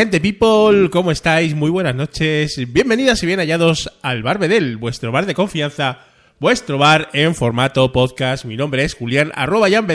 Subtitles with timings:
[0.00, 1.54] Gente people, ¿cómo estáis?
[1.54, 2.58] Muy buenas noches.
[2.72, 5.98] Bienvenidas y bien hallados al Bar Bedel, vuestro bar de confianza,
[6.38, 8.46] vuestro bar en formato podcast.
[8.46, 9.86] Mi nombre es Julián, arroba Jan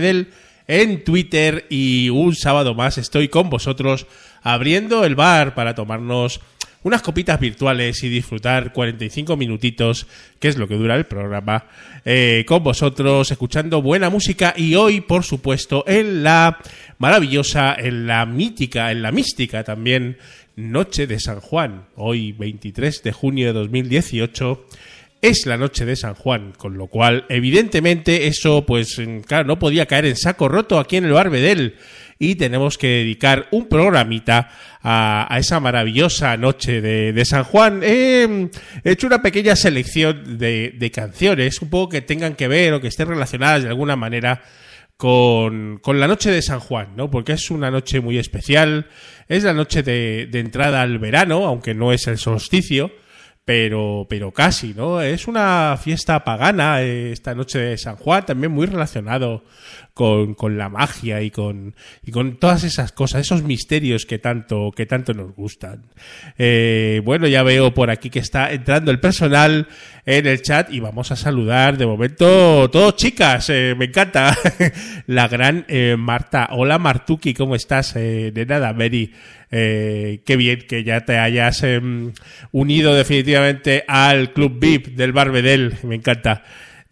[0.67, 4.05] en Twitter y un sábado más estoy con vosotros
[4.43, 6.39] abriendo el bar para tomarnos
[6.85, 10.05] unas copitas virtuales y disfrutar 45 minutitos,
[10.39, 11.65] que es lo que dura el programa,
[12.05, 16.59] eh, con vosotros, escuchando buena música y hoy, por supuesto, en la
[16.99, 20.17] maravillosa, en la mítica, en la mística también,
[20.55, 24.67] Noche de San Juan, hoy 23 de junio de 2018
[25.27, 29.87] es la noche de San Juan, con lo cual, evidentemente, eso, pues, claro, no podía
[29.87, 31.77] caer en saco roto aquí en el Barbedel
[32.19, 34.49] y tenemos que dedicar un programita
[34.81, 37.81] a, esa maravillosa noche de, San Juan.
[37.83, 38.49] He
[38.83, 43.07] hecho una pequeña selección de, canciones, un poco que tengan que ver o que estén
[43.07, 44.43] relacionadas de alguna manera
[44.95, 47.09] con, la noche de San Juan, ¿no?
[47.09, 48.87] Porque es una noche muy especial,
[49.27, 52.91] es la noche de, de entrada al verano, aunque no es el solsticio
[53.45, 55.01] pero, pero casi, ¿no?
[55.01, 59.43] Es una fiesta pagana eh, esta noche de San Juan, también muy relacionado
[59.95, 61.73] con, con, la magia y con,
[62.03, 65.85] y con todas esas cosas, esos misterios que tanto, que tanto nos gustan.
[66.37, 69.67] Eh, bueno, ya veo por aquí que está entrando el personal
[70.05, 74.37] en el chat y vamos a saludar de momento todos chicas, eh, me encanta.
[75.07, 75.65] la gran
[75.97, 76.49] Marta.
[76.51, 77.95] Hola Martuki, ¿cómo estás?
[77.95, 79.11] de nada, Mary.
[79.51, 82.11] Eh, qué bien que ya te hayas em,
[82.51, 85.75] unido definitivamente al Club VIP del Barbedel.
[85.83, 86.43] Me encanta.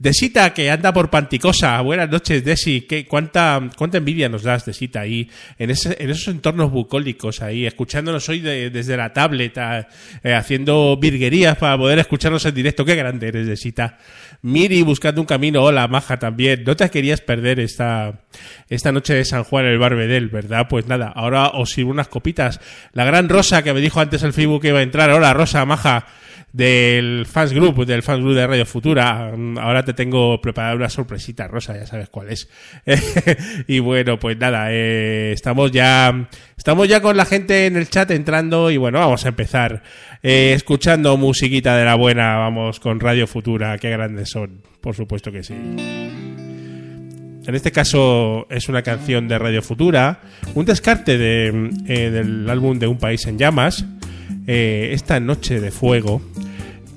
[0.03, 1.79] Desita, que anda por Panticosa.
[1.79, 2.81] Buenas noches, Desi.
[2.81, 7.65] ¿Qué, cuánta, ¿Cuánta envidia nos das, Desita, ahí, en, ese, en esos entornos bucólicos, ahí,
[7.65, 12.83] escuchándonos hoy desde la tablet, eh, haciendo virguerías para poder escucharnos en directo?
[12.83, 13.97] Qué grande eres, Desita.
[14.41, 15.63] Miri buscando un camino.
[15.63, 16.65] Hola, Maja, también.
[16.65, 18.23] No te querías perder esta,
[18.67, 20.67] esta noche de San Juan en el Barbedel, ¿verdad?
[20.69, 22.59] Pues nada, ahora os sirvo unas copitas.
[22.91, 25.11] La gran Rosa, que me dijo antes el Facebook que iba a entrar.
[25.11, 26.07] Hola, Rosa, Maja
[26.53, 29.33] del fans group, del fans group de Radio Futura.
[29.59, 32.47] Ahora te tengo preparada una sorpresita, Rosa, ya sabes cuál es.
[33.67, 38.11] y bueno, pues nada, eh, estamos ya, estamos ya con la gente en el chat
[38.11, 39.81] entrando y bueno, vamos a empezar
[40.21, 42.37] eh, escuchando musiquita de la buena.
[42.37, 45.55] Vamos con Radio Futura, qué grandes son, por supuesto que sí.
[47.45, 50.21] En este caso es una canción de Radio Futura,
[50.53, 53.85] un descarte de, eh, del álbum de Un País en Llamas,
[54.45, 56.21] esta Noche de Fuego,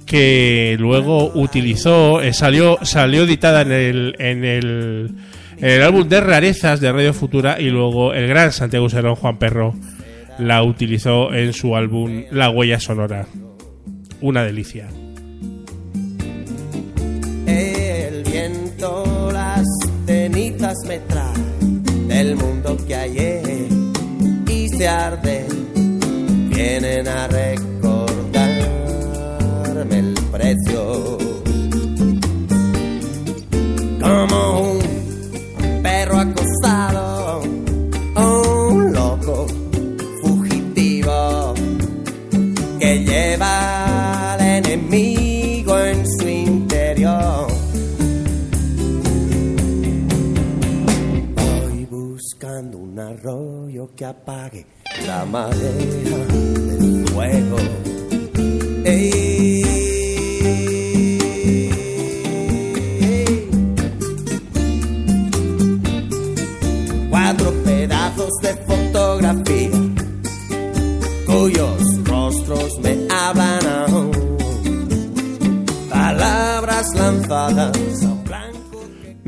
[0.06, 6.92] que luego utilizó, eh, salió, salió editada en el, en el, álbum de rarezas de
[6.92, 9.74] Radio Futura y luego el gran Santiago Serón Juan Perro
[10.38, 13.26] la utilizó en su álbum La Huella Sonora.
[14.20, 14.86] Una delicia.
[17.46, 19.64] El viento, las
[20.06, 21.56] cenizas me trae
[22.06, 23.68] del mundo que hay
[24.48, 25.46] y se arde.
[26.48, 27.26] Vienen a
[54.06, 54.66] apague
[55.06, 57.95] la madera del fuego.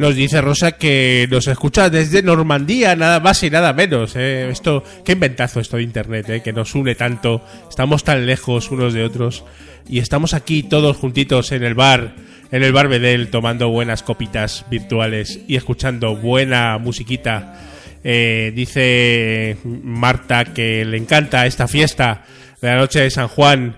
[0.08, 4.16] Nos dice Rosa que nos escucha desde Normandía, nada más y nada menos.
[4.16, 4.49] ¿eh?
[4.49, 6.40] Esto, qué inventazo esto de internet, ¿eh?
[6.40, 7.44] que nos une tanto.
[7.69, 9.44] Estamos tan lejos unos de otros
[9.87, 12.14] y estamos aquí todos juntitos en el bar,
[12.50, 17.61] en el bar Bedel, tomando buenas copitas virtuales y escuchando buena musiquita.
[18.02, 22.25] Eh, dice Marta que le encanta esta fiesta
[22.62, 23.76] de la noche de San Juan.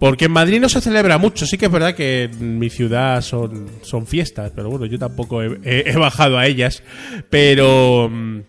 [0.00, 3.20] Porque en Madrid no se celebra mucho, sí que es verdad que en mi ciudad
[3.20, 6.82] son, son fiestas, pero bueno, yo tampoco he, bajado a ellas.
[7.28, 8.40] Pero, mm,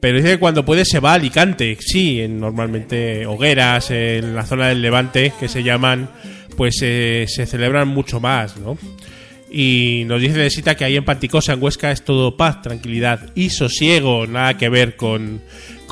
[0.00, 4.44] pero dice que cuando puede se va a Alicante, sí, en normalmente hogueras, en la
[4.44, 6.10] zona del Levante, que se llaman,
[6.58, 8.76] pues eh, se celebran mucho más, ¿no?
[9.50, 13.30] Y nos dice de Sita que ahí en Panticosa, en Huesca, es todo paz, tranquilidad
[13.34, 15.40] y sosiego, nada que ver con,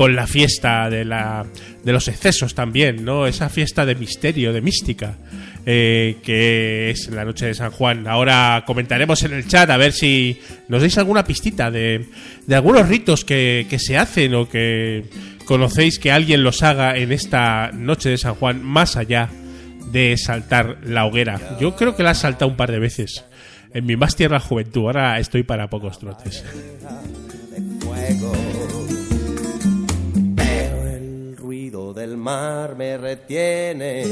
[0.01, 1.45] con la fiesta de, la,
[1.85, 3.27] de los excesos también, ¿no?
[3.27, 5.19] Esa fiesta de misterio, de mística,
[5.67, 8.09] eh, que es la noche de San Juan.
[8.09, 12.07] Ahora comentaremos en el chat a ver si nos dais alguna pistita de,
[12.47, 15.05] de algunos ritos que, que se hacen o que
[15.45, 19.29] conocéis que alguien los haga en esta noche de San Juan, más allá
[19.93, 21.59] de saltar la hoguera.
[21.61, 23.27] Yo creo que la he saltado un par de veces.
[23.75, 26.43] En mi más tierna juventud, ahora estoy para pocos trotes.
[31.95, 34.03] Del mar me retiene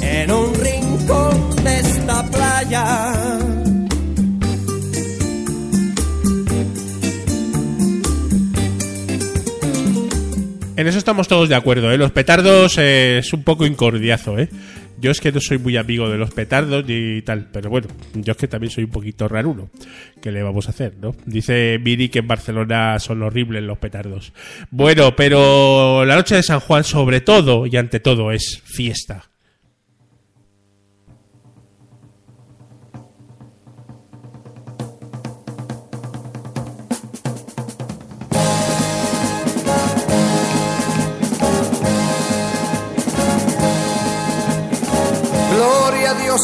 [0.00, 3.38] en un rincón de esta playa.
[10.76, 11.98] En eso estamos todos de acuerdo, ¿eh?
[11.98, 14.48] Los petardos eh, es un poco incordiazo, ¿eh?
[15.00, 18.32] Yo es que no soy muy amigo de los petardos y tal, pero bueno, yo
[18.32, 19.70] es que también soy un poquito raruno.
[20.20, 21.14] ¿Qué le vamos a hacer, no?
[21.24, 24.32] Dice Miri que en Barcelona son horribles los petardos.
[24.70, 29.30] Bueno, pero la noche de San Juan sobre todo y ante todo es fiesta.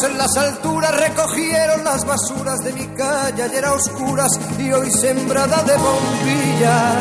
[0.02, 5.62] En las alturas recogieron las basuras de mi calle ayer a oscuras y hoy sembrada
[5.62, 6.96] de bombillas.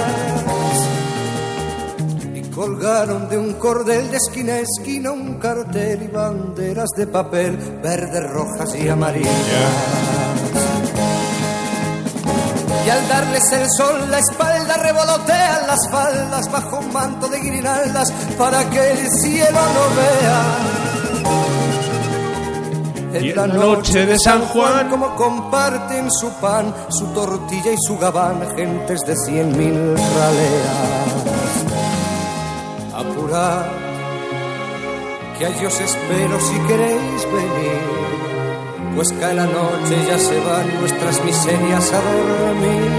[2.35, 7.57] Y colgaron de un cordel de esquina a esquina un cartel y banderas de papel
[7.81, 9.33] verdes, rojas y amarillas.
[12.85, 18.11] Y al darles el sol la espalda revolotean las faldas bajo un manto de guirnaldas
[18.37, 20.82] para que el cielo no vea.
[23.13, 28.41] En la noche de San Juan, como comparten su pan, su tortilla y su gabán,
[28.55, 31.13] gentes de cien mil raleas.
[32.91, 33.65] Apurad,
[35.37, 40.79] que a ellos espero si queréis venir, pues cae la noche y ya se van
[40.79, 42.91] nuestras miserias a dormir.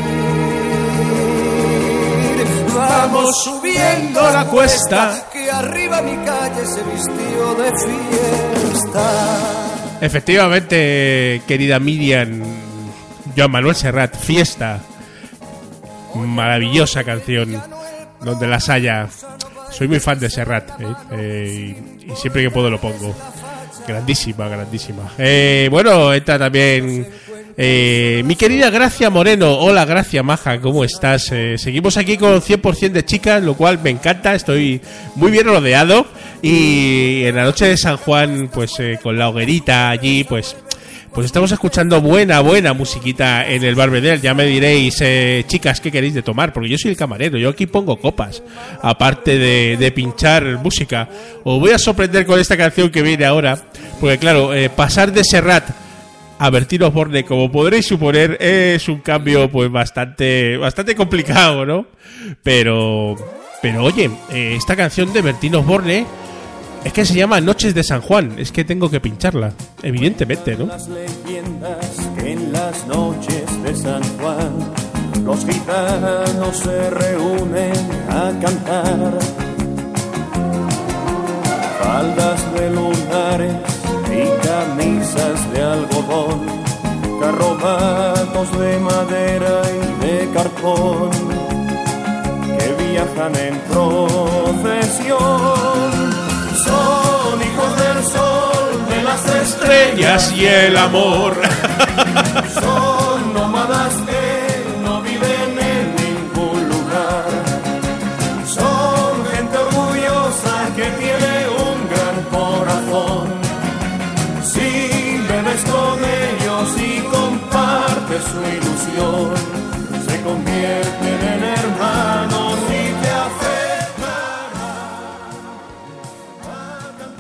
[2.73, 9.64] Vamos subiendo la cuesta, que arriba mi calle se vistió de fiesta.
[10.05, 12.43] Efectivamente, querida Miriam,
[13.35, 14.81] Joan Manuel Serrat, Fiesta.
[16.15, 17.61] Maravillosa canción,
[18.21, 19.09] donde las haya.
[19.71, 20.85] Soy muy fan de Serrat, ¿eh?
[21.13, 21.75] Eh,
[22.07, 23.17] y, y siempre que puedo lo pongo.
[23.89, 25.11] Grandísima, grandísima.
[25.19, 27.07] Eh, bueno, entra también
[27.57, 29.55] eh, mi querida Gracia Moreno.
[29.59, 31.31] Hola, Gracia Maja, ¿cómo estás?
[31.31, 34.35] Eh, seguimos aquí con 100% de chicas, lo cual me encanta.
[34.35, 34.81] Estoy
[35.15, 36.07] muy bien rodeado.
[36.47, 40.55] Y en la noche de San Juan, pues eh, con la hoguerita allí, pues
[41.15, 44.21] Pues estamos escuchando buena, buena musiquita en el Barbedel.
[44.21, 46.53] Ya me diréis, eh, chicas, ¿qué queréis de tomar?
[46.53, 48.43] Porque yo soy el camarero, yo aquí pongo copas,
[48.83, 51.09] aparte de, pinchar música.
[51.45, 53.57] Os voy a sorprender con esta canción que viene ahora,
[53.99, 55.71] porque claro, eh, pasar de Serrat
[56.39, 61.87] a Bertín Osborne, como podréis suponer, es un cambio pues bastante, bastante complicado, ¿no?
[62.43, 63.17] Pero,
[63.63, 66.05] pero oye, eh, esta canción de Bertín Osborne
[66.85, 68.35] es que se llama Noches de San Juan.
[68.39, 70.67] Es que tengo que pincharla, evidentemente, ¿no?
[70.67, 74.53] Las leyendas que en las noches de San Juan
[75.25, 77.73] los gitanos se reúnen
[78.11, 79.19] a cantar.
[81.83, 83.55] Faldas de lunares
[84.11, 86.47] y camisas de algodón,
[87.21, 91.11] carromatos de madera y de cartón
[92.59, 95.15] que viajan en procesión.
[96.57, 101.35] Son hijos del sol, de las estrellas y el amor.
[102.55, 104.04] son nómadas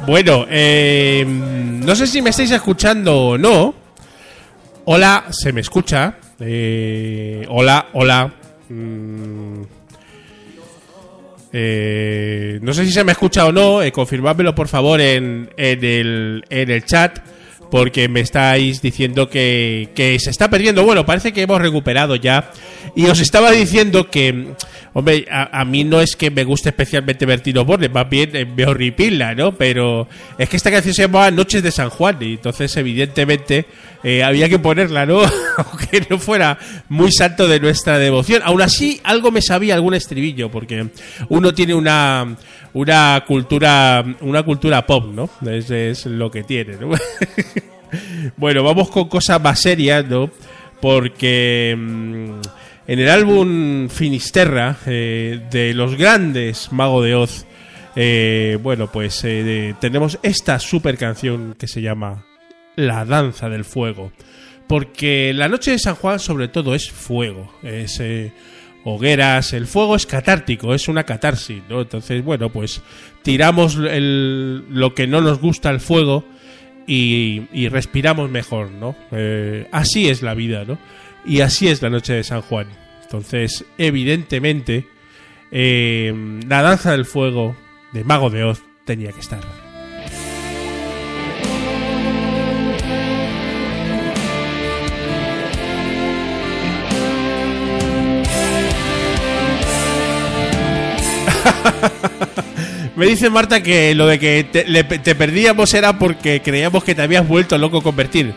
[0.06, 3.74] Bueno, eh, no sé si me estáis escuchando o no.
[4.84, 6.16] Hola, se me escucha.
[6.40, 8.30] Eh, hola, hola.
[8.68, 9.62] Mm.
[11.52, 13.82] Eh, no sé si se me escucha o no.
[13.82, 17.20] Eh, confirmádmelo por favor en, en, el, en el chat.
[17.74, 20.84] Porque me estáis diciendo que, que se está perdiendo.
[20.84, 22.52] Bueno, parece que hemos recuperado ya.
[22.94, 24.52] Y os estaba diciendo que,
[24.92, 28.64] hombre, a, mí no es que me guste especialmente Bertino Borne, más bien eh, me
[28.64, 29.56] horripila, ¿no?
[29.56, 30.06] Pero
[30.38, 32.18] es que esta canción se llamaba Noches de San Juan.
[32.20, 33.66] Y entonces, evidentemente,
[34.04, 35.22] eh, había que ponerla, ¿no?
[35.56, 36.56] Aunque no fuera
[36.88, 38.42] muy santo de nuestra devoción.
[38.44, 40.90] Aún así, algo me sabía algún estribillo, porque
[41.28, 42.36] uno tiene una,
[42.74, 45.30] una cultura, una cultura pop, ¿no?
[45.50, 46.90] Es, es lo que tiene, ¿no?
[48.36, 50.30] bueno, vamos con cosas más serias, ¿no?
[50.80, 52.40] Porque mm,
[52.86, 57.46] en el álbum Finisterra eh, de los grandes Mago de Oz,
[57.96, 62.26] eh, bueno, pues eh, tenemos esta super canción que se llama
[62.76, 64.12] La Danza del Fuego.
[64.66, 68.32] Porque la noche de San Juan sobre todo es fuego, es eh,
[68.84, 71.80] hogueras, el fuego es catártico, es una catarsis, ¿no?
[71.80, 72.82] Entonces, bueno, pues
[73.22, 76.24] tiramos el- lo que no nos gusta al fuego
[76.86, 78.94] y, y respiramos mejor, ¿no?
[79.10, 80.78] Eh, así es la vida, ¿no?
[81.24, 82.66] Y así es la noche de San Juan.
[83.02, 84.86] Entonces, evidentemente,
[85.50, 86.12] eh,
[86.46, 87.56] la danza del fuego
[87.92, 89.63] de Mago de Oz tenía que estar.
[102.96, 107.26] Me dice Marta que lo de que te, perdíamos era porque creíamos que te habías
[107.26, 108.32] vuelto loco convertir.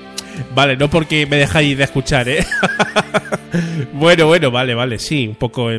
[0.55, 2.45] Vale, no porque me dejáis de escuchar, ¿eh?
[3.93, 5.69] bueno, bueno, vale, vale, sí, un poco.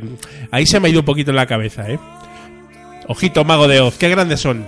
[0.50, 1.99] ahí se me ha ido un poquito en la cabeza, ¿eh?
[3.08, 4.64] Ojito, mago de Oz, qué grandes son.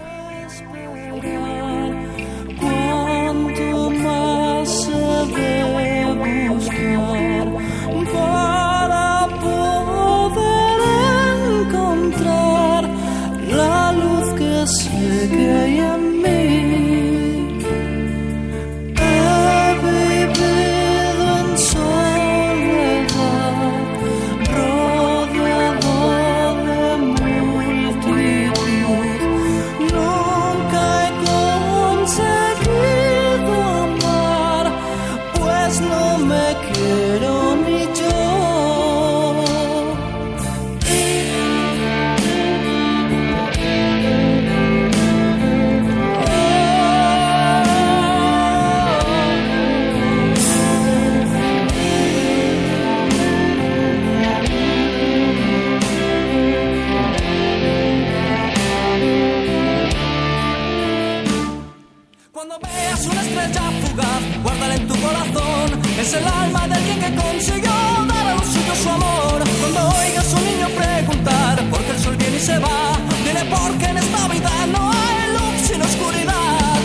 [62.90, 65.80] Veas una estrella fugaz, guárdala en tu corazón.
[65.96, 67.70] Es el alma de alguien que consiguió
[68.08, 69.44] dar a los suyos su amor.
[69.60, 73.44] Cuando oigas a un niño preguntar por qué el sol viene y se va, dile
[73.48, 76.80] porque en esta vida no hay luz sin oscuridad.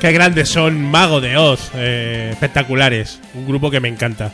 [0.00, 3.20] Qué grandes son Mago de Oz, eh, espectaculares.
[3.34, 4.32] Un grupo que me encanta.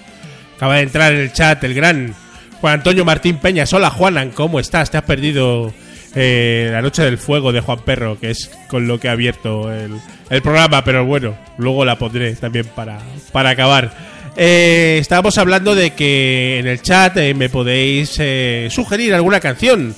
[0.61, 2.14] Acaba de entrar en el chat el gran
[2.61, 3.73] Juan Antonio Martín Peñas.
[3.73, 4.90] Hola Juanan, ¿cómo estás?
[4.90, 5.73] Te has perdido
[6.14, 9.73] eh, la noche del fuego de Juan Perro, que es con lo que ha abierto
[9.73, 9.99] el,
[10.29, 12.99] el programa, pero bueno, luego la pondré también para,
[13.33, 13.90] para acabar.
[14.37, 19.95] Eh, estábamos hablando de que en el chat eh, me podéis eh, sugerir alguna canción,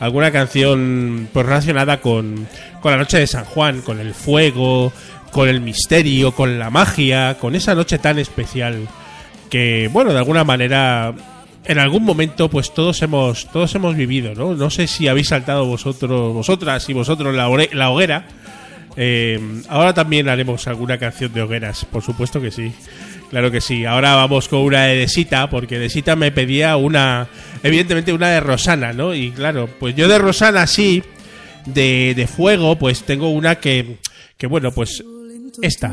[0.00, 2.48] alguna canción pues, relacionada con,
[2.80, 4.94] con la noche de San Juan, con el fuego,
[5.30, 8.88] con el misterio, con la magia, con esa noche tan especial
[9.50, 11.14] que, bueno, de alguna manera
[11.64, 14.54] en algún momento pues todos hemos todos hemos vivido, ¿no?
[14.54, 18.26] No sé si habéis saltado vosotros, vosotras y vosotros la, la hoguera.
[18.96, 19.38] Eh,
[19.68, 22.72] ahora también haremos alguna canción de hogueras, por supuesto que sí.
[23.30, 23.84] Claro que sí.
[23.84, 27.26] Ahora vamos con una de Sita, porque de Sita me pedía una,
[27.62, 29.14] evidentemente una de Rosana, ¿no?
[29.14, 31.02] Y claro, pues yo de Rosana sí,
[31.66, 33.96] de, de fuego, pues tengo una que,
[34.38, 35.02] que bueno, pues
[35.60, 35.92] esta.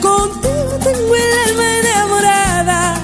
[0.00, 2.94] Contigo tengo el alma enamorada.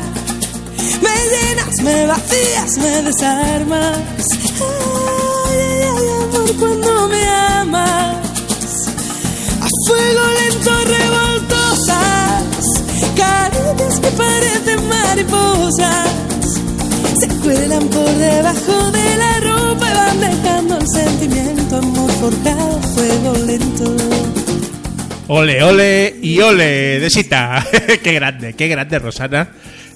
[1.02, 3.98] Me llenas, me vacías, me desarmas.
[4.60, 8.16] Ay, ay, ay, amor, cuando me amas.
[9.60, 12.44] A fuego lento revoltosas.
[13.16, 16.08] Caricias que parecen mariposas.
[17.20, 23.32] Se cuelan por debajo de la ropa y van dejando el sentimiento, amor forjado, fuego
[23.46, 24.45] lento.
[25.28, 27.64] Ole, ole y ole de Sita.
[28.02, 29.48] qué grande, qué grande, Rosana.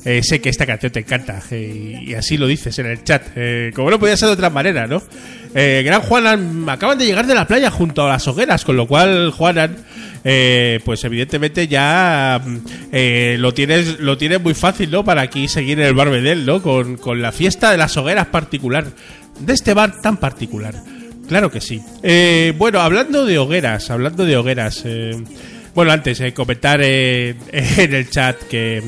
[0.05, 3.23] Eh, sé que esta canción te encanta eh, y así lo dices en el chat.
[3.37, 5.03] Eh, como no podía ser de otra manera, ¿no?
[5.55, 8.87] Eh, Gran Juanan, acaban de llegar de la playa junto a las hogueras, con lo
[8.87, 9.77] cual Juanan,
[10.23, 15.05] pues evidentemente ya mm, lo tienes lo tienes muy fácil, ¿no?
[15.05, 16.63] Para aquí seguir en el Barbedel, ¿no?
[16.63, 18.87] Con, con la fiesta de las hogueras particular,
[19.39, 20.75] de este bar tan particular.
[21.31, 21.81] Claro que sí.
[22.03, 24.83] Eh, bueno, hablando de hogueras, hablando de hogueras.
[24.85, 25.17] eh,
[25.77, 28.83] bueno, antes, eh, comentar eh, en el chat que,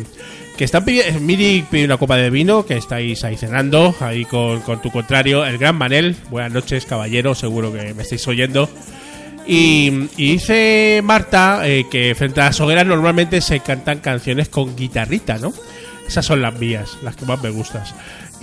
[0.57, 1.21] que están pidiendo.
[1.21, 5.47] Miri pide una copa de vino, que estáis ahí cenando, ahí con, con tu contrario,
[5.47, 6.17] el gran Manel.
[6.31, 8.69] Buenas noches, caballero, seguro que me estáis oyendo.
[9.47, 14.75] Y, y dice Marta eh, que frente a las hogueras normalmente se cantan canciones con
[14.75, 15.53] guitarrita, ¿no?
[16.09, 17.85] Esas son las mías, las que más me gustan.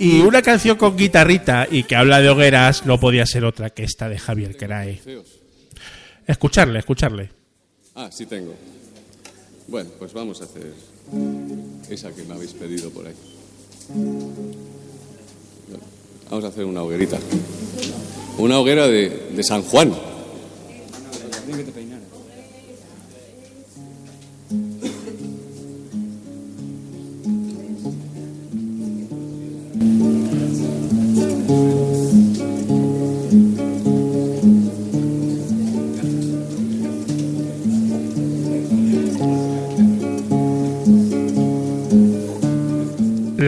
[0.00, 3.84] Y una canción con guitarrita y que habla de hogueras no podía ser otra que
[3.84, 4.98] esta de Javier Crae.
[6.26, 7.28] Escucharle, escucharle.
[7.94, 8.54] Ah, sí tengo.
[9.68, 10.72] Bueno, pues vamos a hacer
[11.90, 13.14] esa que me habéis pedido por ahí.
[16.30, 17.18] Vamos a hacer una hoguerita.
[18.38, 19.92] Una hoguera de San Juan.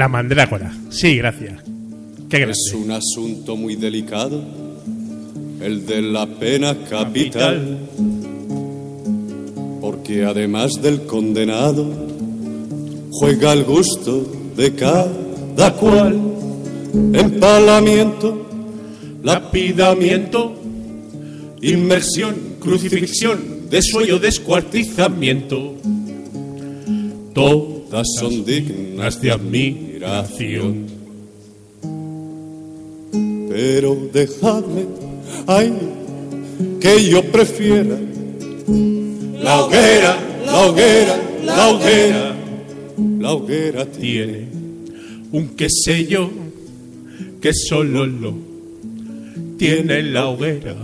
[0.02, 0.72] La mandrágora.
[0.90, 1.62] Sí, gracias.
[2.28, 2.56] Qué grande.
[2.58, 4.42] Es un asunto muy delicado,
[5.60, 7.78] el de la pena capital.
[9.80, 11.86] Porque además del condenado,
[13.12, 16.20] juega al gusto de cada cual.
[17.12, 18.44] Empalamiento,
[19.22, 20.60] Lapidamiento,
[21.62, 25.76] inmersión, crucifixión, desuello, descuartizamiento.
[27.32, 29.91] todas son dignas de admiración.
[33.48, 34.86] Pero dejadme,
[35.46, 35.72] ay,
[36.80, 37.98] que yo prefiera
[39.42, 42.36] la hoguera, la hoguera, la hoguera.
[43.18, 44.48] La hoguera tiene Tiene
[45.32, 46.30] un qué sé yo
[47.40, 48.34] que solo lo
[49.58, 50.74] tiene la hoguera.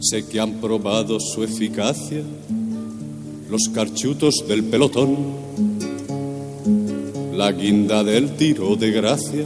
[0.00, 2.22] Sé que han probado su eficacia
[3.50, 5.16] los carchutos del pelotón,
[7.34, 9.44] la guinda del tiro de gracia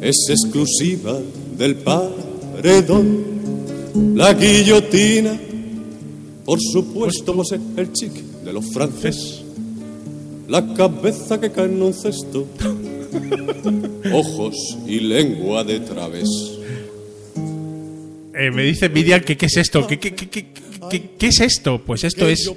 [0.00, 1.18] es exclusiva
[1.56, 3.24] del paredón,
[4.14, 5.38] la guillotina,
[6.44, 9.42] por supuesto, Mosé, el chic de los franceses,
[10.48, 12.46] la cabeza que cae en un cesto,
[14.12, 14.54] ojos
[14.86, 16.28] y lengua de través.
[18.38, 20.46] Eh, me dice Miriam que qué es esto, que, que, que, que-
[20.90, 21.82] ¿qué, qué es esto?
[21.84, 22.50] Pues esto es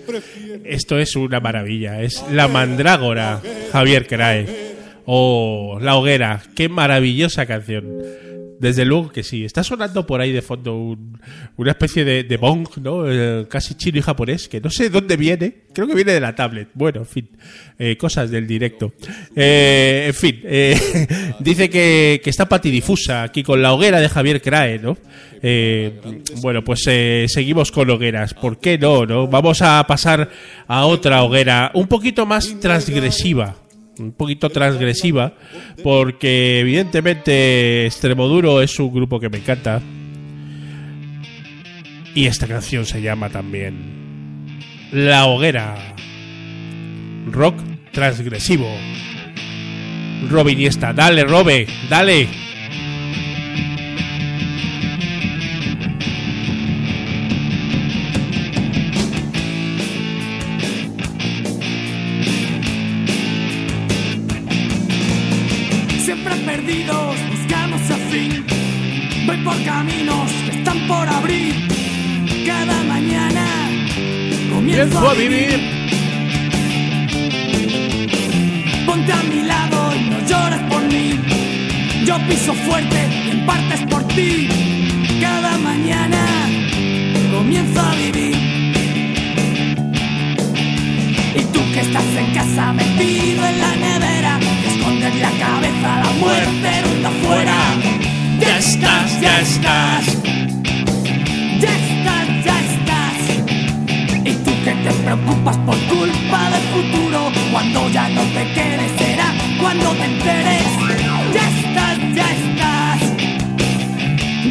[0.65, 2.01] esto es una maravilla.
[2.01, 4.69] Es la mandrágora, Javier Crae.
[5.05, 6.41] O La Hoguera.
[6.55, 7.85] Qué maravillosa canción.
[8.59, 9.45] Desde luego que sí.
[9.45, 11.17] Está sonando por ahí de fondo un-
[11.55, 13.09] una especie de, de bong, ¿no?
[13.09, 15.63] Eh, casi chino y japonés, que no sé dónde viene.
[15.73, 16.67] Creo que viene de la tablet.
[16.73, 17.29] Bueno, en fin.
[17.79, 18.93] Eh, cosas del directo.
[19.35, 20.41] Eh, en fin.
[20.43, 20.77] eh,
[21.39, 24.97] dice que, que está patidifusa aquí con La Hoguera de Javier Crae, ¿no?
[25.41, 25.99] Eh,
[26.41, 28.33] bueno, pues eh, seguimos con hogueras.
[28.33, 29.27] ¿Por qué no, no?
[29.27, 30.29] Vamos a pasar
[30.67, 33.55] a otra hoguera un poquito más transgresiva
[33.99, 35.33] un poquito transgresiva,
[35.83, 39.81] porque evidentemente Extremoduro es un grupo que me encanta.
[42.15, 44.59] Y esta canción se llama también
[44.91, 45.75] La Hoguera.
[47.31, 47.59] Rock
[47.91, 48.67] transgresivo.
[50.29, 52.48] Robin Iniesta, dale, Robe, dale.
[69.79, 71.55] Caminos que están por abrir.
[72.45, 73.45] Cada mañana
[74.53, 75.57] comienzo a vivir.
[78.85, 81.07] Ponte a mi lado y no llores por mí.
[82.05, 84.49] Yo piso fuerte y en parte es por ti.
[85.21, 86.21] Cada mañana
[87.33, 88.35] comienzo a vivir.
[91.39, 94.39] Y tú que estás en casa metido en la nevera,
[94.71, 98.08] escondes la cabeza, la muerte ronda afuera.
[98.49, 100.05] Ya estás, ya estás.
[101.59, 103.17] Ya estás, ya estás.
[104.25, 109.31] Y tú que te preocupas por culpa del futuro, cuando ya no te quedes será
[109.61, 110.65] cuando te enteres.
[111.31, 113.01] Ya estás, ya estás.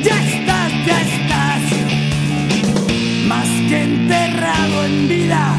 [0.04, 1.62] Ya estás, ya estás.
[3.26, 5.57] Más que enterrado en vida.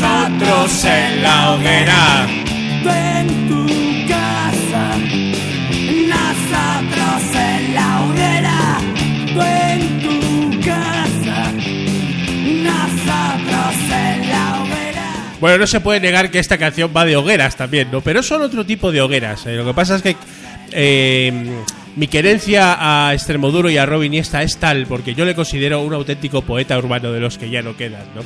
[0.00, 2.28] Nosotros en la hoguera.
[2.84, 3.66] Tú en tu
[4.08, 4.96] casa,
[6.06, 8.78] nosotros en la hoguera.
[9.34, 11.52] Tú en tu casa,
[12.62, 15.34] nosotros en la hoguera.
[15.40, 18.00] Bueno, no se puede negar que esta canción va de hogueras también, ¿no?
[18.00, 19.46] Pero son otro tipo de hogueras.
[19.46, 19.56] eh.
[19.56, 20.14] Lo que pasa es que
[20.70, 21.32] eh,
[21.96, 22.76] mi querencia
[23.08, 26.78] a Extremoduro y a Robin Iniesta es tal porque yo le considero un auténtico poeta
[26.78, 28.22] urbano de los que ya no quedan, ¿no?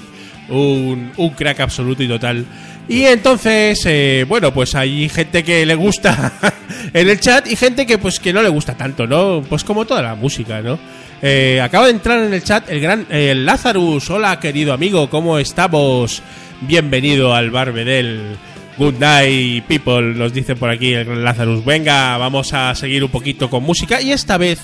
[0.48, 2.44] Un, crack absoluto y total.
[2.88, 6.32] Y entonces, eh, bueno, pues hay gente que le gusta
[6.92, 9.42] en el chat y gente que pues que no le gusta tanto, ¿no?
[9.48, 10.78] Pues como toda la música, ¿no?
[11.22, 14.10] Eh, acaba de entrar en el chat el gran el Lazarus.
[14.10, 16.22] Hola, querido amigo, ¿cómo estamos?
[16.62, 18.36] Bienvenido al Barbedel.
[18.78, 21.64] Good night, people, nos dicen por aquí el gran Lazarus.
[21.64, 24.00] Venga, vamos a seguir un poquito con música.
[24.00, 24.58] Y esta vez,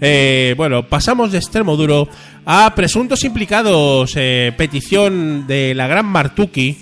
[0.00, 2.08] eh, bueno, pasamos de extremo duro
[2.44, 4.12] a presuntos implicados.
[4.16, 6.78] eh, petición de la gran Martuki.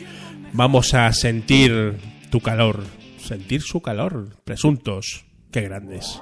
[0.52, 1.94] Vamos a sentir
[2.30, 2.82] tu calor.
[3.18, 4.28] Sentir su calor.
[4.44, 5.24] Presuntos.
[5.50, 6.20] Qué grandes.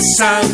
[0.00, 0.49] De San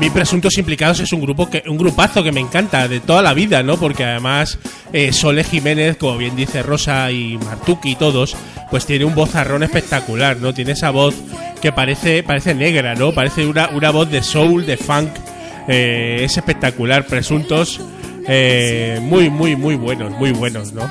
[0.00, 3.34] Mí Presuntos Implicados es un grupo que un grupazo que me encanta de toda la
[3.34, 3.78] vida, ¿no?
[3.78, 4.58] Porque además
[4.92, 8.36] eh, Sole Jiménez, como bien dice Rosa y Martuki todos,
[8.70, 10.54] pues tiene un vozarrón espectacular, ¿no?
[10.54, 11.16] Tiene esa voz
[11.60, 13.12] que parece parece negra, ¿no?
[13.12, 15.10] Parece una, una voz de soul, de funk.
[15.66, 17.04] Eh, es espectacular.
[17.06, 17.80] Presuntos
[18.28, 20.88] eh, muy muy muy buenos, muy buenos, ¿no?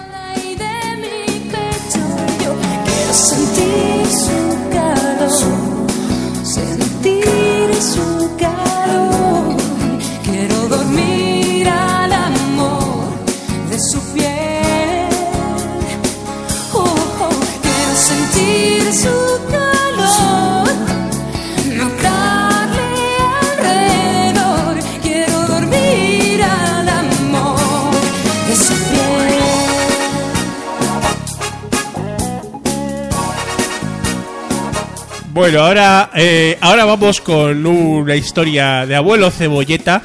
[35.37, 40.01] Bueno, ahora, eh, ahora vamos con una historia de abuelo cebolleta,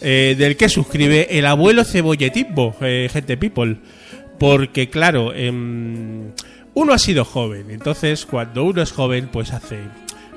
[0.00, 3.76] eh, del que suscribe el abuelo cebolletismo, eh, gente people.
[4.40, 6.32] Porque, claro, em,
[6.74, 9.78] uno ha sido joven, entonces cuando uno es joven, pues hace,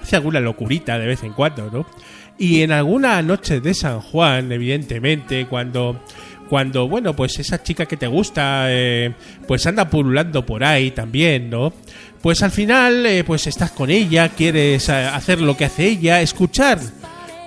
[0.03, 1.87] hace alguna locurita de vez en cuando, ¿no?
[2.37, 6.01] Y en alguna noche de San Juan, evidentemente, cuando
[6.49, 9.13] cuando, bueno, pues esa chica que te gusta, eh,
[9.47, 11.73] pues anda pululando por ahí también, ¿no?
[12.21, 16.21] Pues al final, eh, pues estás con ella, quieres eh, hacer lo que hace ella,
[16.21, 16.79] escuchar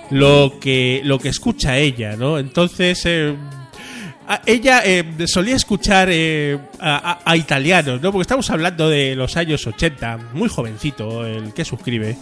[0.09, 2.39] lo que, lo que escucha ella, ¿no?
[2.39, 3.35] Entonces, eh,
[4.45, 8.11] ella eh, solía escuchar eh, a, italianos, ¿no?
[8.11, 12.15] Porque estamos hablando de los años 80, muy jovencito el que suscribe.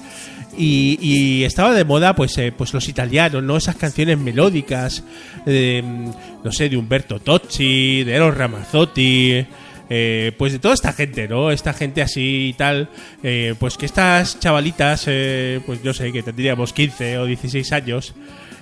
[0.57, 3.57] Y, y estaba de moda, pues, eh, pues los italianos, ¿no?
[3.57, 5.03] Esas canciones melódicas,
[5.45, 9.45] no sé, de Humberto Tocci, de Eros Ramazzotti,
[9.89, 11.51] eh, pues de toda esta gente, ¿no?
[11.51, 12.89] Esta gente así y tal,
[13.23, 18.13] eh, pues que estas chavalitas, eh, pues yo sé, que tendríamos 15 o 16 años,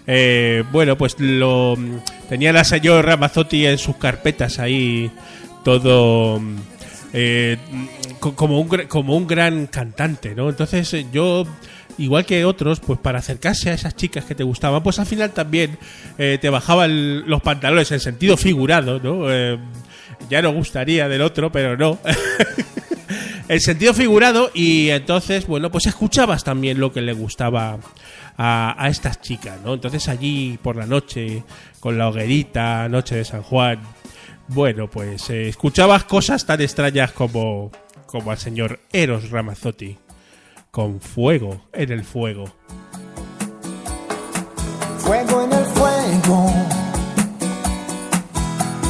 [0.07, 1.75] eh, bueno, pues lo
[2.29, 5.09] tenía la señora Ramazzotti en sus carpetas ahí,
[5.63, 6.39] todo
[7.13, 7.57] eh,
[8.19, 10.49] co- como, un, como un gran cantante, ¿no?
[10.49, 11.47] Entonces yo,
[11.97, 15.31] igual que otros, pues para acercarse a esas chicas que te gustaban, pues al final
[15.31, 15.77] también
[16.17, 19.25] te bajaban los pantalones en sentido figurado, ¿no?
[20.29, 21.99] Ya no gustaría del otro, pero no.
[23.47, 27.77] el sentido figurado y entonces, bueno, pues escuchabas también lo que le gustaba
[28.37, 29.73] a, a estas chicas, ¿no?
[29.73, 31.43] Entonces allí por la noche,
[31.79, 33.79] con la hoguerita, noche de San Juan,
[34.47, 37.71] bueno, pues eh, escuchabas cosas tan extrañas como,
[38.05, 39.97] como al señor Eros Ramazzotti,
[40.71, 42.45] con fuego en el fuego.
[44.99, 46.64] Fuego en el fuego.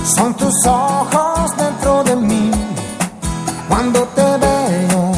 [0.06, 2.52] Son tus ojos dentro de mí
[3.68, 5.12] cuando te veo.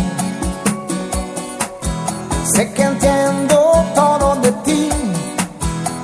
[2.53, 4.89] Sé que entiendo todo de ti.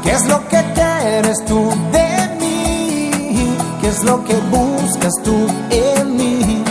[0.04, 2.10] ¿Qué es lo que quieres tú de
[2.42, 3.56] mí?
[3.80, 6.64] ¿Qué es lo que buscas tú en mí?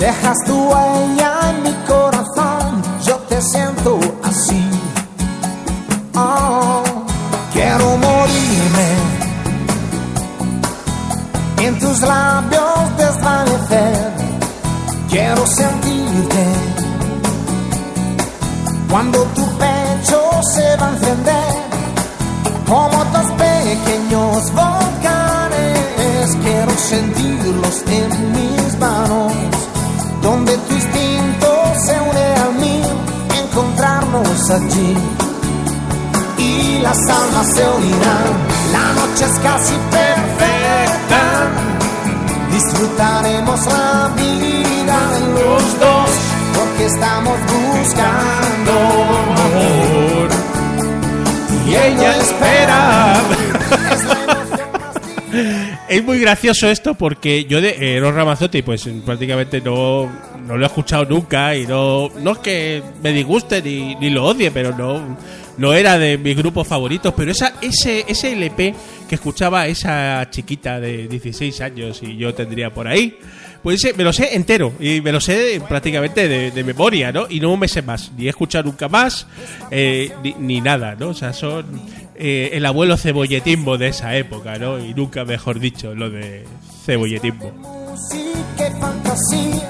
[0.00, 2.82] Dejas tu huella en mi corazón.
[3.04, 4.00] Yo te siento
[12.02, 14.12] labios desvanecer.
[15.08, 16.44] Quiero sentirte
[18.90, 20.20] cuando tu pecho
[20.54, 21.54] se va a encender
[22.66, 26.36] como dos pequeños volcanes.
[26.42, 29.32] Quiero sentirlos en mis manos,
[30.22, 32.94] donde tu instinto se une al mío,
[33.42, 34.96] encontrarnos allí
[36.38, 38.32] y las almas se unirán.
[38.72, 40.11] La noche es casi perfecta.
[42.82, 44.98] Disfrutaremos la vida
[45.34, 46.10] los dos
[46.52, 48.72] porque estamos buscando
[49.46, 50.28] amor.
[51.64, 53.14] Y ella espera.
[55.88, 60.10] Es muy gracioso esto porque yo de Eros Ramazzotti pues prácticamente no,
[60.46, 64.24] no lo he escuchado nunca y no, no es que me disguste ni, ni lo
[64.24, 65.16] odie, pero no,
[65.58, 67.12] no era de mis grupos favoritos.
[67.16, 68.74] Pero esa, ese, ese LP
[69.08, 73.18] que escuchaba esa chiquita de 16 años y yo tendría por ahí,
[73.62, 77.26] pues me lo sé entero y me lo sé prácticamente de, memoria, ¿no?
[77.28, 79.26] Y no me sé más, ni he escuchado nunca más,
[79.70, 81.10] eh, ni, nada, ¿no?
[81.10, 81.64] O sea, son
[82.16, 84.78] eh, el abuelo cebolletismo de esa época, ¿no?
[84.78, 86.44] Y nunca mejor dicho lo de
[86.84, 87.52] cebolletismo.
[88.80, 89.68] fantasía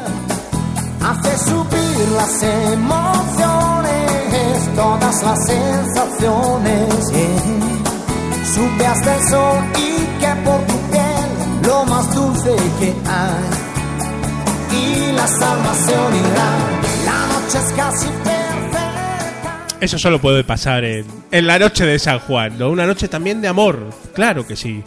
[1.03, 3.82] hace subir las emociones,
[4.75, 7.11] todas las sensaciones.
[7.12, 7.83] yeah.
[8.55, 13.72] Sube hasta el sol y que por tu piel lo más dulce que hay.
[14.77, 16.61] Y las almas se unirán,
[17.05, 19.66] la noche es casi perfecta.
[19.81, 22.70] Eso solo puede pasar en, en la noche de San Juan, ¿no?
[22.70, 24.83] Una noche también de amor, claro que sí,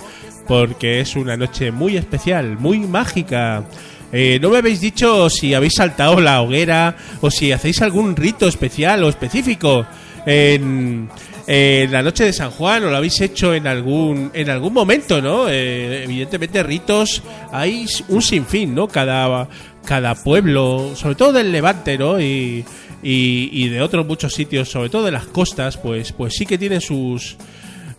[0.47, 3.63] porque es una noche muy especial, muy mágica.
[4.11, 8.47] Eh, no me habéis dicho si habéis saltado la hoguera o si hacéis algún rito
[8.47, 9.85] especial o específico
[10.25, 11.09] en,
[11.47, 15.47] la noche de San Juan o lo habéis hecho en algún en algún momento, ¿no?
[15.47, 18.87] Eh, evidentemente ritos hay un sinfín, ¿no?
[18.87, 19.47] Cada
[19.85, 22.19] cada pueblo, sobre todo del Levante, ¿no?
[22.19, 22.65] Y,
[23.03, 26.81] y, de otros muchos sitios, sobre todo de las costas, pues pues sí que tienen
[26.81, 27.37] sus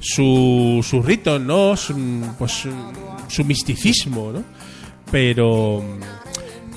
[0.01, 1.77] su, sus ritos, ¿no?
[1.77, 1.95] Su,
[2.39, 2.65] pues
[3.29, 4.56] su misticismo, ¿no?
[5.11, 5.85] Pero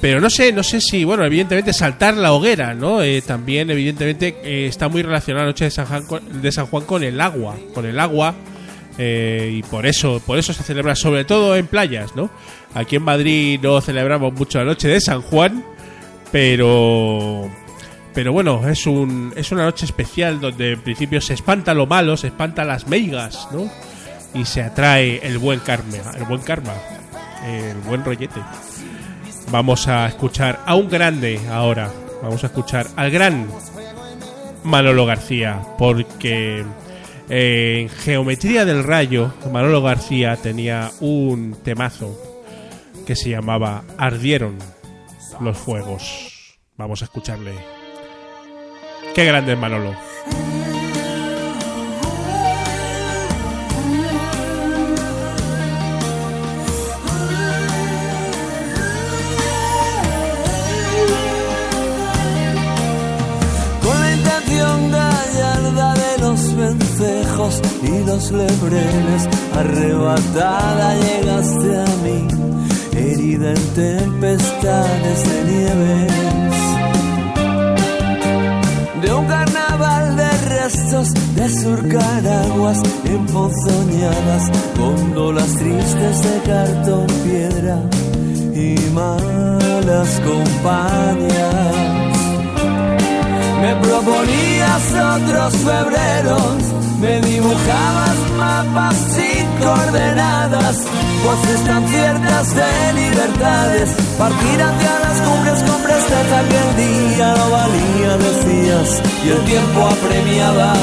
[0.01, 3.01] pero no sé, no sé si, bueno, evidentemente saltar la hoguera, ¿no?
[3.01, 6.85] Eh, también, evidentemente, eh, está muy relacionada la noche de San, Juan con, San Juan
[6.85, 8.33] con el agua, con el agua,
[8.97, 12.29] eh, y por eso, por eso se celebra sobre todo en playas, ¿no?
[12.73, 15.65] Aquí en Madrid no celebramos mucho la noche de San Juan,
[16.31, 17.49] pero
[18.13, 22.15] Pero bueno, es, un, es una noche especial donde en principio se espanta lo malo,
[22.15, 23.69] se espanta las meigas, ¿no?
[24.33, 26.73] Y se atrae el buen karma, el buen karma,
[27.45, 28.41] el buen rollete.
[29.51, 31.91] Vamos a escuchar a un grande ahora.
[32.21, 33.47] Vamos a escuchar al gran
[34.63, 36.63] Manolo García, porque
[37.29, 42.17] eh, en Geometría del Rayo, Manolo García tenía un temazo
[43.05, 44.57] que se llamaba Ardieron
[45.39, 46.57] los Fuegos.
[46.77, 47.53] Vamos a escucharle.
[49.15, 49.95] Qué grande es Manolo.
[67.83, 72.27] Y los lebreles, arrebatada llegaste a mí,
[72.93, 76.13] herida en tempestades de nieves.
[79.01, 87.77] De un carnaval de restos de surcar aguas emponzoñadas, góndolas tristes de cartón, piedra
[88.53, 91.89] y malas compañías.
[93.61, 94.83] Me proponías
[95.17, 100.77] otros febreros, me dibujabas mapas sin coordenadas,
[101.23, 107.49] voces tan ciertas de libertades, partir hacia las cumbres con presteza que el día no
[107.51, 110.73] valía, decías, y el tiempo apremiaba.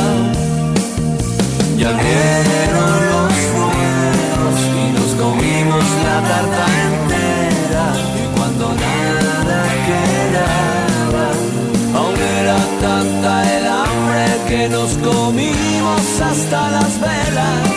[1.76, 11.26] Y ardieron los fuegos y nos comimos la tarta entera, y cuando nada quedaba,
[11.98, 15.55] aún era tanta el hambre que nos comimos
[16.36, 17.70] hasta las velas,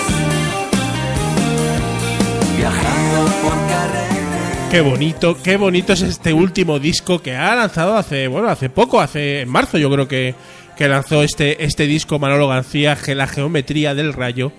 [2.58, 4.70] viajando por carretera.
[4.70, 9.00] Qué bonito, qué bonito es este último disco que ha lanzado hace, bueno, hace poco,
[9.00, 10.36] hace en marzo yo creo que,
[10.76, 14.52] que lanzó este, este disco Manolo García, La Geometría del Rayo,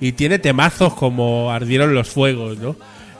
[0.00, 2.74] y tiene temazos como Ardieron los Fuegos, ¿no?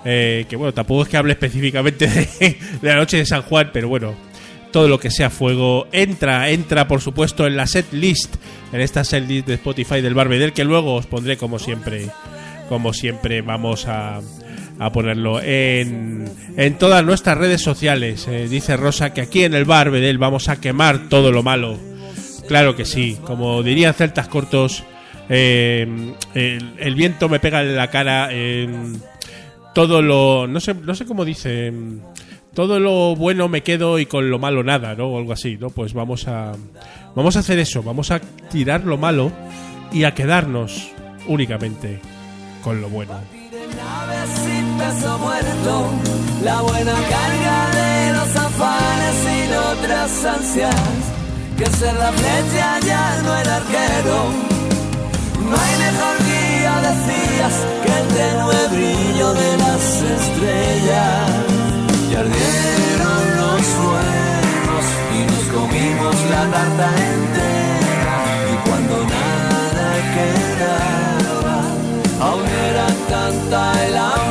[0.05, 3.89] Eh, que bueno, tampoco es que hable específicamente de la noche de San Juan, pero
[3.89, 4.15] bueno,
[4.73, 8.35] todo lo que sea fuego entra, entra por supuesto en la set list,
[8.73, 12.09] en esta set list de Spotify del Barbedel, que luego os pondré como siempre,
[12.69, 14.21] como siempre vamos a,
[14.79, 18.27] a ponerlo en, en todas nuestras redes sociales.
[18.29, 21.79] Eh, dice Rosa que aquí en el Barbedel vamos a quemar todo lo malo.
[22.49, 24.83] Claro que sí, como dirían celtas cortos,
[25.29, 25.87] eh,
[26.35, 28.29] el, viento me pega en la cara.
[28.33, 28.69] eh,
[29.75, 30.47] todo lo.
[30.47, 31.73] No sé, no sé cómo dice.
[32.55, 35.07] Todo lo bueno me quedo y con lo malo nada, ¿no?
[35.09, 35.71] O algo así, ¿no?
[35.71, 36.53] Pues vamos a.
[37.15, 37.83] Vamos a hacer eso.
[37.83, 39.33] Vamos a tirar lo malo
[39.91, 40.91] y a quedarnos
[41.27, 42.01] únicamente
[42.63, 43.15] con lo bueno.
[46.45, 50.75] la buena carga de los afanes sin otras ansias,
[51.57, 54.53] que ser la flecha ya no el arquero.
[55.49, 61.52] No hay mejor guía, decías, que el tenue brillo de las estrellas.
[62.13, 68.17] Y ardieron los fuegos y nos comimos la tarta entera.
[68.53, 71.59] Y cuando nada quedaba,
[72.21, 74.22] Aún era tanta el hambre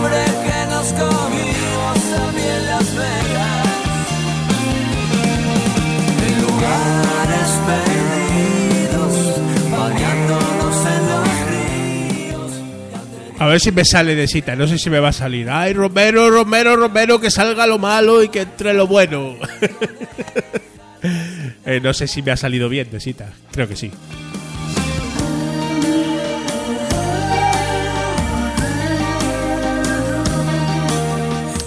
[13.41, 15.49] A ver si me sale de cita, no sé si me va a salir.
[15.49, 19.35] Ay, Romero, Romero, Romero, que salga lo malo y que entre lo bueno.
[21.65, 23.91] Eh, no sé si me ha salido bien de cita, creo que sí.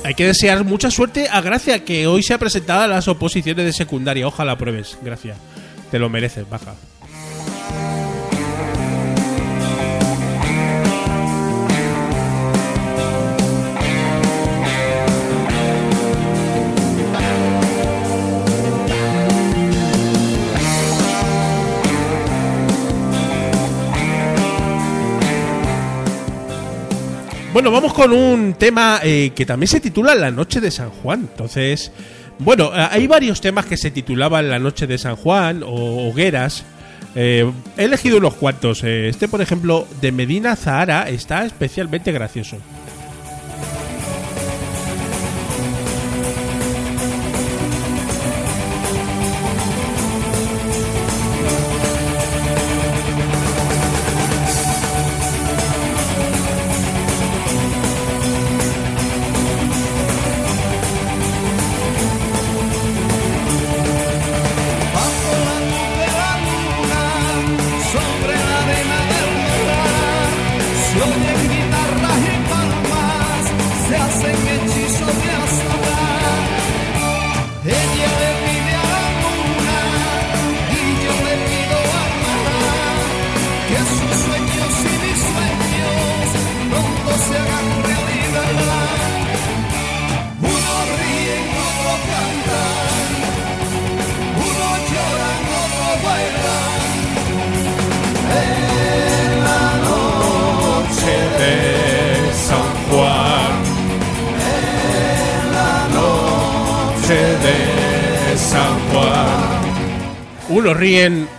[0.04, 3.64] Hay que desear mucha suerte a Gracia, que hoy se ha presentado a las oposiciones
[3.64, 4.28] de secundaria.
[4.28, 5.34] Ojalá pruebes, Gracia.
[5.90, 6.74] Te lo mereces, baja.
[27.54, 31.20] Bueno, vamos con un tema eh, que también se titula La Noche de San Juan.
[31.30, 31.92] Entonces,
[32.40, 36.64] bueno, eh, hay varios temas que se titulaban La Noche de San Juan o Hogueras.
[37.14, 38.82] Eh, he elegido unos cuantos.
[38.82, 42.56] Este, por ejemplo, de Medina Zahara está especialmente gracioso.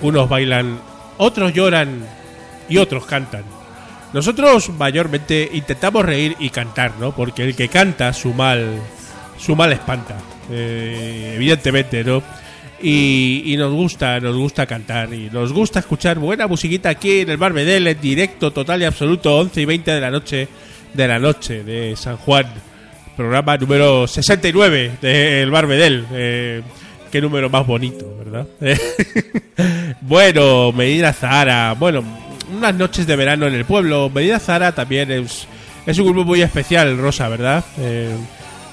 [0.02, 0.80] Unos bailan,
[1.18, 2.06] otros lloran
[2.70, 3.44] y otros cantan.
[4.14, 7.14] Nosotros mayormente intentamos reír y cantar, ¿no?
[7.14, 8.80] Porque el que canta su mal,
[9.38, 10.16] su mal espanta,
[10.50, 12.24] eh, evidentemente, ¿no?
[12.82, 17.38] Y, nos gusta, nos gusta cantar y nos gusta escuchar buena musiquita aquí en el
[17.38, 20.48] Bar Bedel en directo, total y absoluto, 11 y 20 de la noche
[20.94, 22.46] de la noche de San Juan,
[23.18, 26.06] programa número 69 del Bar Bedel.
[26.12, 26.62] Eh,
[27.12, 28.15] qué número más bonito,
[30.02, 32.04] bueno, Medina Zahara, bueno,
[32.56, 34.10] unas noches de verano en el pueblo.
[34.10, 35.48] Medina Zahara también es,
[35.86, 37.64] es un grupo muy especial, Rosa, ¿verdad?
[37.80, 38.16] Eh,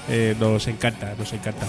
[0.09, 1.65] eh, nos encanta, nos encanta.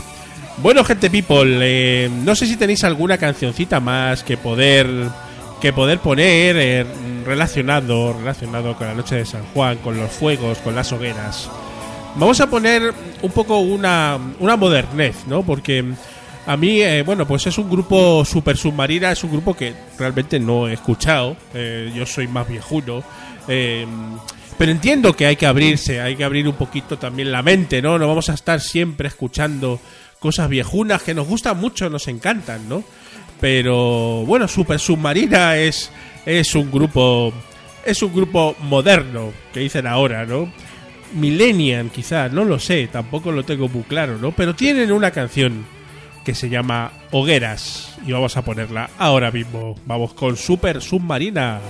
[0.59, 4.87] Bueno, gente people, eh, no sé si tenéis alguna cancioncita más que poder
[5.61, 6.87] que poder poner
[7.25, 11.49] relacionado relacionado con la noche de San Juan, con los fuegos, con las hogueras.
[12.17, 12.93] Vamos a poner
[13.23, 15.43] un poco una, una modernez, ¿no?
[15.43, 15.85] Porque
[16.47, 20.39] a mí, eh, bueno, pues es un grupo super submarina, es un grupo que realmente
[20.39, 21.37] no he escuchado.
[21.55, 23.03] eh, yo soy más viejuno.
[23.49, 23.87] eh,
[24.57, 27.99] pero entiendo que hay que abrirse, hay que abrir un poquito también la mente, ¿no?
[27.99, 29.81] No vamos a estar siempre escuchando
[30.21, 32.85] cosas viejunas que nos gustan mucho, nos encantan, ¿no?
[33.41, 35.91] Pero bueno, Super Submarina es,
[36.25, 37.33] es un grupo.
[37.85, 40.51] Es un grupo moderno, que dicen ahora, ¿no?
[41.15, 44.33] Millennium, quizás, no lo sé, tampoco lo tengo muy claro, ¿no?
[44.33, 45.67] Pero tienen una canción
[46.25, 49.77] que se llama Hogueras y vamos a ponerla ahora mismo.
[49.87, 51.61] Vamos con Super Submarina.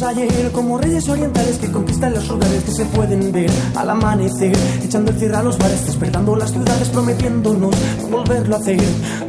[0.00, 5.10] Ayer como reyes orientales que conquistan los lugares que se pueden ver al amanecer, echando
[5.10, 8.80] el cierre a los bares, despertando las ciudades, prometiéndonos no volverlo a hacer.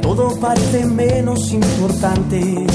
[0.02, 2.66] Todo parece menos importante.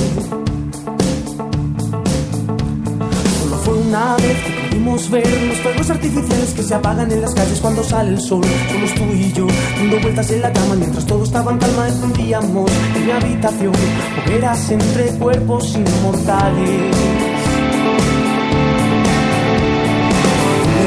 [3.95, 7.85] Una vez que pudimos ver los fuegos artificiales que se apagan en las calles cuando
[7.85, 8.45] sale el sol.
[8.73, 11.87] Somos tú y yo, dando vueltas en la cama mientras todo estaba en calma.
[11.87, 13.73] Encendíamos en mi habitación
[14.27, 16.97] hogueras entre cuerpos inmortales.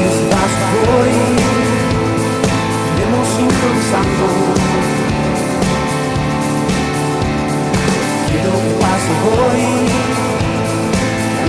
[0.04, 0.52] Estás
[0.84, 1.10] hoy,
[2.94, 4.57] iremos improvisando.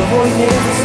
[0.10, 0.80] Es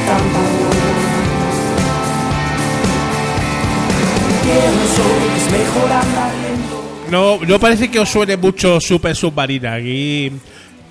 [6.43, 6.85] lento.
[7.11, 10.33] No, no parece que os suene mucho Super Submarina aquí.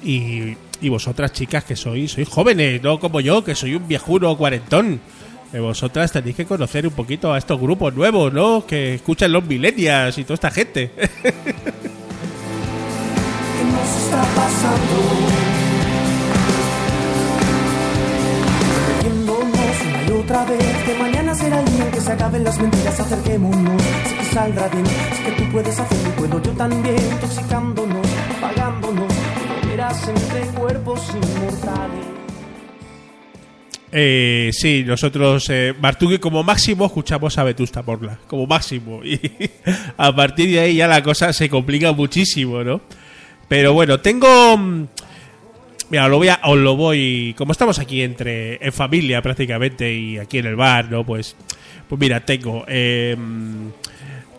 [0.04, 4.36] Y, y vosotras, chicas, que sois, sois jóvenes, no como yo, que soy un viejuno
[4.38, 5.00] cuarentón.
[5.54, 8.66] Eh, vosotras tenéis que conocer un poquito a estos grupos nuevos, ¿no?
[8.66, 10.92] Que escuchan los millennials y toda esta gente.
[10.98, 11.34] ¿Qué
[13.72, 15.23] nos está pasando?
[20.42, 24.26] Otra que mañana será el día en que se acaben las mentiras, acerquémonos, sé que
[24.26, 28.08] saldrá bien, sé que tú puedes hacerlo y puedo yo también, intoxicándonos,
[28.38, 29.14] apagándonos,
[29.68, 32.06] verás entre cuerpos inmortales.
[33.92, 39.04] Eh, sí, nosotros, eh, Martugui, como máximo escuchamos a Vetusta Morla, como máximo.
[39.04, 39.20] Y
[39.98, 42.82] a partir de ahí ya la cosa se complica muchísimo, ¿no?
[43.48, 44.28] Pero bueno, tengo.
[45.94, 47.36] Mira, lo voy a, os lo voy.
[47.38, 48.58] Como estamos aquí entre.
[48.66, 51.06] en familia prácticamente y aquí en el bar, ¿no?
[51.06, 51.36] Pues.
[51.88, 52.66] Pues mira, tengo.
[52.68, 53.16] eh,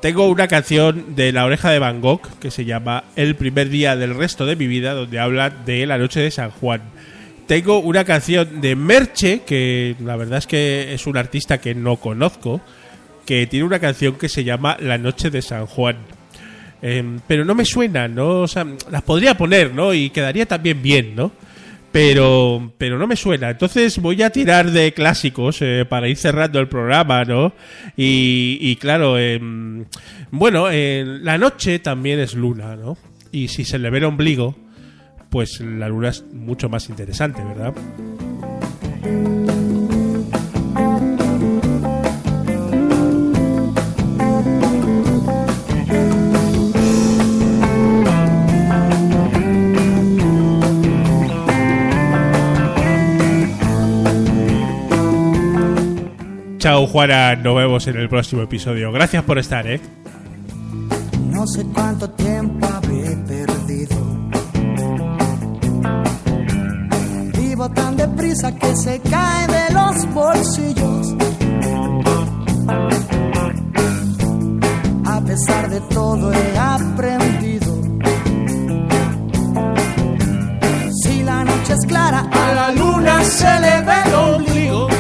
[0.03, 3.95] tengo una canción de La Oreja de Van Gogh que se llama El primer día
[3.95, 6.83] del resto de mi vida, donde habla de la noche de San Juan.
[7.47, 11.99] Tengo una canción de Merche, que la verdad es que es un artista que no
[11.99, 12.63] conozco,
[13.25, 15.99] que tiene una canción que se llama La noche de San Juan.
[16.83, 18.41] Em, pero no me suena, ¿no?
[18.41, 19.95] O sea, las podría poner, ¿no?
[19.95, 21.44] Y quedaría también bien, ¿no?
[21.95, 23.51] Pero, pero no me suena.
[23.51, 27.53] Entonces voy a tirar de clásicos eh, para ir cerrando el programa, ¿no?
[27.97, 29.85] Y, y claro, em,
[30.33, 32.99] bueno, la noche también es luna, ¿no?
[33.31, 34.57] Y si se le ve el ombligo,
[35.31, 37.73] pues la luna es mucho más interesante, ¿verdad?
[56.65, 57.37] Chao, Juana.
[57.37, 58.91] Nos vemos en el próximo episodio.
[58.91, 59.83] Gracias por estar, ¿eh?
[61.31, 63.97] No sé cuánto tiempo habré perdido.
[67.39, 71.15] Vivo tan deprisa que se cae de los bolsillos.
[75.05, 77.75] A pesar de todo he aprendido.
[81.03, 84.94] Si la noche es clara, a la luna se le ve el ombligo.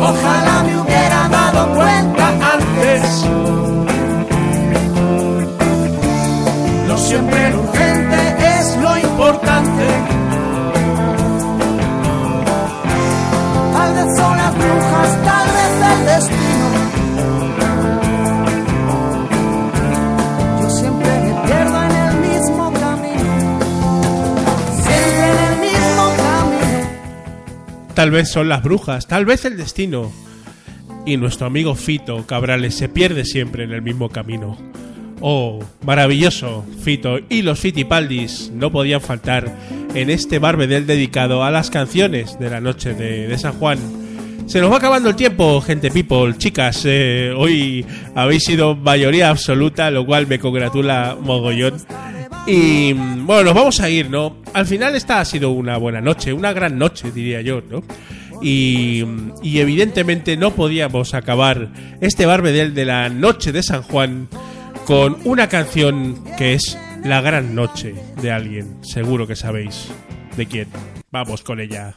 [0.00, 3.24] Ojalá me hubiera dado cuenta antes.
[6.86, 10.17] Lo siempre urgente es lo importante.
[27.98, 30.12] Tal vez son las brujas, tal vez el destino.
[31.04, 34.56] Y nuestro amigo Fito Cabrales se pierde siempre en el mismo camino.
[35.20, 39.52] Oh, maravilloso, Fito y los Fitipaldis no podían faltar
[39.96, 43.78] en este barbedel dedicado a las canciones de la noche de, San Juan.
[44.46, 46.84] Se nos va acabando el tiempo, gente people, chicas.
[46.84, 47.84] eh, hoy
[48.14, 51.82] habéis sido mayoría absoluta, lo cual me congratula mogollón.
[52.50, 54.38] Y bueno, nos vamos a ir, ¿no?
[54.54, 57.82] Al final esta ha sido una buena noche, una gran noche, diría yo, ¿no?
[58.40, 59.04] Y,
[59.42, 61.68] y evidentemente no podíamos acabar
[62.00, 64.28] este barbedel de la noche de San Juan
[64.86, 68.78] con una canción que es La Gran Noche de alguien.
[68.82, 69.88] Seguro que sabéis
[70.38, 70.68] de quién.
[71.10, 71.96] Vamos con ella.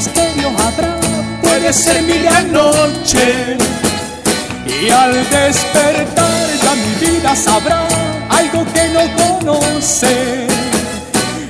[0.00, 0.96] ¿Qué misterio habrá?
[1.42, 3.58] Puede ser mi gran noche.
[4.66, 7.86] Y al despertar ya mi vida sabrá
[8.30, 10.46] algo que no conoce.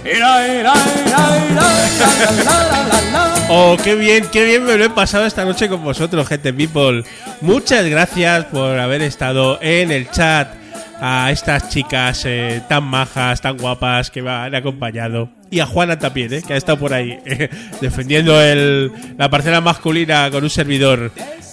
[0.05, 0.72] Era, era,
[1.07, 1.62] era, era,
[1.94, 3.46] la, la, la, la, la.
[3.51, 7.05] Oh, qué bien, qué bien me lo he pasado esta noche con vosotros, gente people.
[7.42, 10.48] Muchas gracias por haber estado en el chat
[11.01, 15.39] a estas chicas eh, tan majas, tan guapas que me han acompañado.
[15.51, 17.48] Y a Juana también, eh, que ha estado por ahí eh,
[17.80, 21.11] defendiendo el, la parcela masculina con un servidor.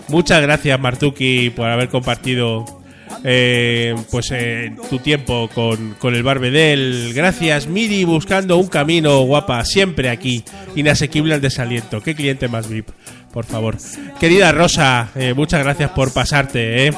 [0.08, 2.78] Muchas gracias, Martuki, por haber compartido
[3.24, 7.12] eh, pues eh, tu tiempo con, con el Barbedel.
[7.14, 10.43] Gracias, Miri, buscando un camino guapa, siempre aquí,
[10.76, 12.02] inasequible al desaliento.
[12.02, 12.89] Qué cliente más VIP,
[13.32, 13.78] por favor.
[14.20, 16.88] Querida Rosa, eh, muchas gracias por pasarte.
[16.88, 16.91] Eh.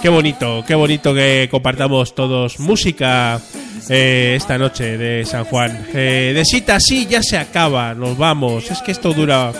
[0.00, 3.40] Qué, bonito, qué bonito que compartamos todos música.
[3.88, 5.86] eh, esta noche de San Juan.
[5.92, 8.70] Eh, de cita, sí, ya se acaba, nos vamos.
[8.70, 9.52] Es que esto dura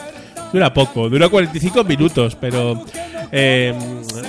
[0.53, 2.85] Dura poco, dura 45 minutos, pero
[3.33, 3.72] eh,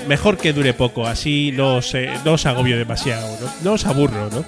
[0.07, 1.93] mejor que dure poco, así no os,
[2.23, 3.27] no os agobio demasiado,
[3.61, 3.73] ¿no?
[3.73, 4.45] Os aburro, ¿no?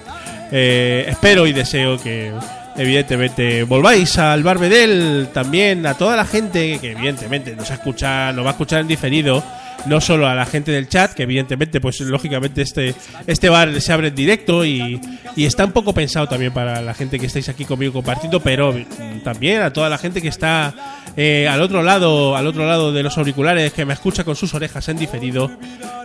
[0.50, 2.32] Espero y deseo que
[2.78, 8.50] evidentemente volváis al Barbedel también a toda la gente que evidentemente nos escucha, nos va
[8.50, 9.44] a escuchar en diferido
[9.86, 12.96] no solo a la gente del chat, que evidentemente, pues lógicamente este,
[13.28, 15.00] este bar se abre en directo y,
[15.36, 18.74] y está un poco pensado también para la gente que estáis aquí conmigo compartiendo, pero
[18.74, 20.74] mm, también a toda la gente que está
[21.18, 24.54] eh, al otro lado, al otro lado de los auriculares, que me escucha con sus
[24.54, 25.50] orejas en diferido.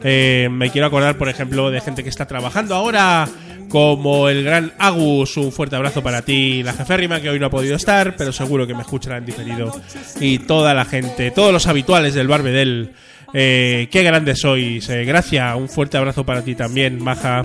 [0.03, 3.29] Eh, me quiero acordar, por ejemplo, de gente que está trabajando ahora,
[3.69, 7.51] como el gran Agus, un fuerte abrazo para ti, la jeférrima que hoy no ha
[7.51, 9.73] podido estar, pero seguro que me escuchará en diferido.
[10.21, 12.93] Y toda la gente, todos los habituales del Barbedel.
[13.33, 14.89] Eh, qué grandes sois.
[14.89, 17.45] Eh, gracias, un fuerte abrazo para ti también, Maja.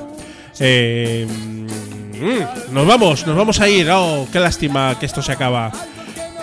[0.60, 3.90] Eh, mm, nos vamos, nos vamos a ir.
[3.92, 5.72] Oh, qué lástima que esto se acaba.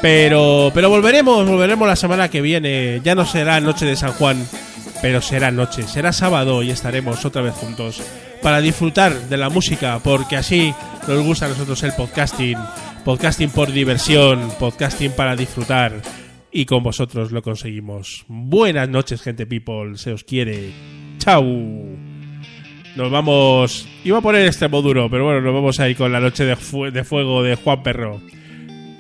[0.01, 3.01] Pero, pero volveremos, volveremos la semana que viene.
[3.05, 4.45] Ya no será noche de San Juan,
[5.01, 8.03] pero será noche, será sábado y estaremos otra vez juntos
[8.43, 10.75] para disfrutar de la música, porque así
[11.07, 12.59] nos gusta a nosotros el podcasting.
[13.05, 15.93] Podcasting por diversión, podcasting para disfrutar
[16.53, 18.25] y con vosotros lo conseguimos.
[18.29, 20.71] Buenas noches, gente people, se os quiere.
[21.19, 21.45] Chau.
[22.97, 23.89] Nos vamos.
[24.05, 26.57] Iba a poner este duro, pero bueno, nos vamos a ir con la noche de,
[26.57, 28.21] fu- de fuego de Juan Perro.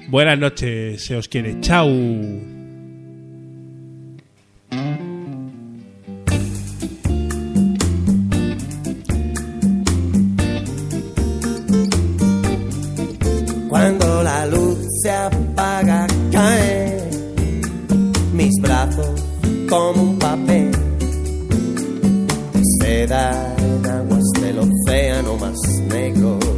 [0.09, 1.61] Buenas noches, se os quiere.
[1.61, 1.88] Chau.
[13.68, 17.01] Cuando la luz se apaga, mis
[19.68, 20.70] como un papel
[22.52, 25.58] de seda en aguas del océano más
[25.88, 26.51] negro.